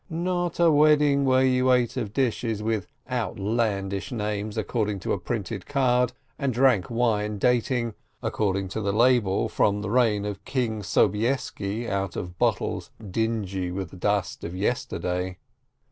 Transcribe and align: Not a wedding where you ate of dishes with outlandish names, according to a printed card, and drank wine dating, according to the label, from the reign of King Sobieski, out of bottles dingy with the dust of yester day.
Not 0.09 0.59
a 0.59 0.71
wedding 0.71 1.25
where 1.25 1.45
you 1.45 1.71
ate 1.71 1.95
of 1.95 2.11
dishes 2.11 2.63
with 2.63 2.87
outlandish 3.07 4.11
names, 4.11 4.57
according 4.57 4.99
to 5.01 5.13
a 5.13 5.19
printed 5.19 5.67
card, 5.67 6.11
and 6.39 6.51
drank 6.51 6.89
wine 6.89 7.37
dating, 7.37 7.93
according 8.23 8.69
to 8.69 8.81
the 8.81 8.93
label, 8.93 9.47
from 9.47 9.81
the 9.83 9.91
reign 9.91 10.25
of 10.25 10.43
King 10.43 10.81
Sobieski, 10.81 11.87
out 11.87 12.15
of 12.15 12.39
bottles 12.39 12.89
dingy 13.11 13.69
with 13.69 13.91
the 13.91 13.95
dust 13.95 14.43
of 14.43 14.55
yester 14.55 14.97
day. 14.97 15.37